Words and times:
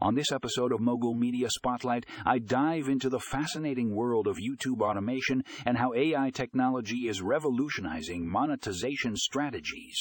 On 0.00 0.14
this 0.14 0.30
episode 0.30 0.70
of 0.70 0.80
Mogul 0.80 1.14
Media 1.14 1.50
Spotlight, 1.50 2.06
I 2.24 2.38
dive 2.38 2.88
into 2.88 3.08
the 3.08 3.18
fascinating 3.18 3.96
world 3.96 4.28
of 4.28 4.36
YouTube 4.36 4.80
automation 4.80 5.42
and 5.66 5.76
how 5.76 5.92
AI 5.92 6.30
technology 6.30 7.08
is 7.08 7.20
revolutionizing 7.20 8.30
monetization 8.30 9.16
strategies. 9.16 10.00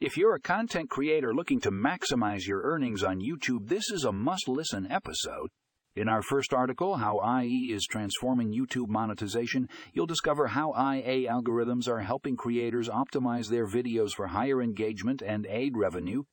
If 0.00 0.16
you're 0.16 0.34
a 0.34 0.40
content 0.40 0.88
creator 0.88 1.34
looking 1.34 1.60
to 1.60 1.70
maximize 1.70 2.46
your 2.46 2.62
earnings 2.62 3.02
on 3.02 3.20
YouTube, 3.20 3.68
this 3.68 3.90
is 3.90 4.04
a 4.04 4.12
must 4.12 4.48
listen 4.48 4.90
episode. 4.90 5.50
In 5.94 6.08
our 6.08 6.22
first 6.22 6.54
article, 6.54 6.96
How 6.96 7.20
AI 7.20 7.44
is 7.68 7.84
Transforming 7.84 8.50
YouTube 8.50 8.88
Monetization, 8.88 9.68
you'll 9.92 10.06
discover 10.06 10.46
how 10.46 10.72
AI 10.74 11.26
algorithms 11.30 11.86
are 11.86 12.00
helping 12.00 12.36
creators 12.36 12.88
optimize 12.88 13.48
their 13.48 13.66
videos 13.66 14.12
for 14.12 14.28
higher 14.28 14.62
engagement 14.62 15.22
and 15.22 15.46
aid 15.46 15.76
revenue. 15.76 16.24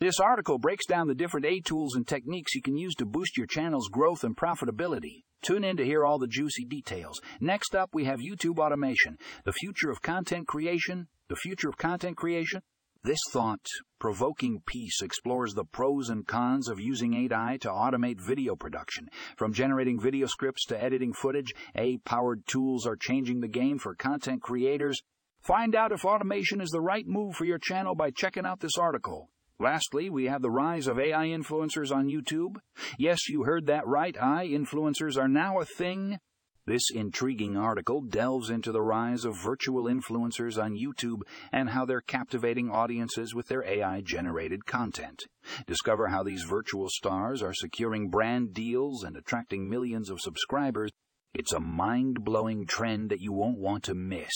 This 0.00 0.18
article 0.18 0.58
breaks 0.58 0.86
down 0.86 1.08
the 1.08 1.14
different 1.14 1.44
aid 1.44 1.66
tools 1.66 1.94
and 1.94 2.08
techniques 2.08 2.54
you 2.54 2.62
can 2.62 2.74
use 2.74 2.94
to 2.94 3.04
boost 3.04 3.36
your 3.36 3.46
channel's 3.46 3.88
growth 3.88 4.24
and 4.24 4.34
profitability. 4.34 5.24
Tune 5.42 5.62
in 5.62 5.76
to 5.76 5.84
hear 5.84 6.06
all 6.06 6.18
the 6.18 6.26
juicy 6.26 6.64
details. 6.64 7.20
Next 7.38 7.74
up, 7.74 7.90
we 7.92 8.06
have 8.06 8.20
YouTube 8.20 8.58
automation, 8.58 9.18
the 9.44 9.52
future 9.52 9.90
of 9.90 10.00
content 10.00 10.48
creation, 10.48 11.08
the 11.28 11.36
future 11.36 11.68
of 11.68 11.76
content 11.76 12.16
creation, 12.16 12.62
this 13.02 13.20
thought 13.30 13.66
provoking 13.98 14.62
piece 14.66 15.02
explores 15.02 15.52
the 15.52 15.64
pros 15.64 16.08
and 16.08 16.26
cons 16.26 16.68
of 16.68 16.80
using 16.80 17.12
AI 17.14 17.58
to 17.60 17.68
automate 17.68 18.20
video 18.20 18.56
production. 18.56 19.08
From 19.36 19.52
generating 19.52 20.00
video 20.00 20.26
scripts 20.26 20.64
to 20.66 20.82
editing 20.82 21.12
footage, 21.12 21.52
AI 21.74 21.98
powered 22.06 22.46
tools 22.46 22.86
are 22.86 22.96
changing 22.96 23.40
the 23.40 23.48
game 23.48 23.78
for 23.78 23.94
content 23.94 24.40
creators. 24.40 25.00
Find 25.42 25.74
out 25.74 25.92
if 25.92 26.06
automation 26.06 26.62
is 26.62 26.70
the 26.70 26.80
right 26.80 27.06
move 27.06 27.36
for 27.36 27.44
your 27.44 27.58
channel 27.58 27.94
by 27.94 28.10
checking 28.10 28.46
out 28.46 28.60
this 28.60 28.78
article. 28.78 29.30
Lastly, 29.60 30.08
we 30.08 30.24
have 30.24 30.40
the 30.40 30.50
rise 30.50 30.86
of 30.86 30.98
AI 30.98 31.26
influencers 31.26 31.94
on 31.94 32.08
YouTube. 32.08 32.56
Yes, 32.98 33.28
you 33.28 33.44
heard 33.44 33.66
that 33.66 33.86
right. 33.86 34.16
AI 34.16 34.46
influencers 34.46 35.18
are 35.18 35.28
now 35.28 35.60
a 35.60 35.66
thing. 35.66 36.18
This 36.66 36.90
intriguing 36.90 37.58
article 37.58 38.00
delves 38.00 38.48
into 38.48 38.72
the 38.72 38.80
rise 38.80 39.26
of 39.26 39.36
virtual 39.36 39.84
influencers 39.84 40.56
on 40.56 40.78
YouTube 40.78 41.22
and 41.52 41.68
how 41.68 41.84
they're 41.84 42.00
captivating 42.00 42.70
audiences 42.70 43.34
with 43.34 43.48
their 43.48 43.62
AI 43.62 44.00
generated 44.00 44.64
content. 44.64 45.24
Discover 45.66 46.08
how 46.08 46.22
these 46.22 46.44
virtual 46.44 46.88
stars 46.88 47.42
are 47.42 47.52
securing 47.52 48.08
brand 48.08 48.54
deals 48.54 49.04
and 49.04 49.14
attracting 49.14 49.68
millions 49.68 50.08
of 50.08 50.22
subscribers. 50.22 50.90
It's 51.34 51.52
a 51.52 51.60
mind 51.60 52.24
blowing 52.24 52.64
trend 52.66 53.10
that 53.10 53.20
you 53.20 53.34
won't 53.34 53.58
want 53.58 53.84
to 53.84 53.94
miss. 53.94 54.32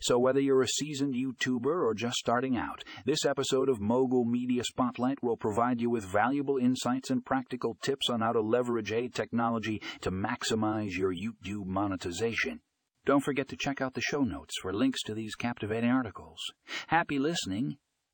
So, 0.00 0.18
whether 0.18 0.40
you're 0.40 0.62
a 0.62 0.68
seasoned 0.68 1.14
YouTuber 1.14 1.84
or 1.84 1.94
just 1.94 2.16
starting 2.16 2.56
out, 2.56 2.82
this 3.04 3.24
episode 3.24 3.68
of 3.68 3.80
Mogul 3.80 4.24
Media 4.24 4.64
Spotlight 4.64 5.22
will 5.22 5.36
provide 5.36 5.80
you 5.80 5.90
with 5.90 6.04
valuable 6.04 6.56
insights 6.56 7.10
and 7.10 7.24
practical 7.24 7.76
tips 7.82 8.08
on 8.10 8.20
how 8.20 8.32
to 8.32 8.40
leverage 8.40 8.92
AI 8.92 9.08
technology 9.12 9.80
to 10.00 10.10
maximize 10.10 10.96
your 10.96 11.14
YouTube 11.14 11.66
monetization. 11.66 12.60
Don't 13.04 13.22
forget 13.22 13.48
to 13.48 13.56
check 13.56 13.80
out 13.80 13.94
the 13.94 14.00
show 14.00 14.22
notes 14.22 14.54
for 14.60 14.72
links 14.72 15.02
to 15.04 15.14
these 15.14 15.36
captivating 15.36 15.90
articles. 15.90 16.38
Happy 16.88 17.18
listening 17.18 17.76